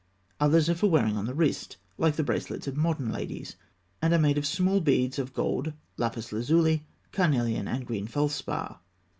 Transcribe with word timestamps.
Others 0.39 0.67
are 0.67 0.73
for 0.73 0.89
wearing 0.89 1.15
on 1.15 1.27
the 1.27 1.35
wrist, 1.35 1.77
like 1.99 2.15
the 2.15 2.23
bracelets 2.23 2.65
of 2.65 2.75
modern 2.75 3.11
ladies, 3.11 3.55
and 4.01 4.15
are 4.15 4.19
made 4.19 4.35
of 4.39 4.47
small 4.47 4.81
beads 4.81 5.19
in 5.19 5.25
gold, 5.27 5.73
lapis 5.95 6.31
lazuli, 6.31 6.87
carnelian, 7.11 7.67
and 7.67 7.85
green 7.85 8.07
felspar. 8.07 8.79